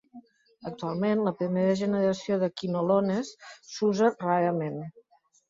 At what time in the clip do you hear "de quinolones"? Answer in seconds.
2.45-3.31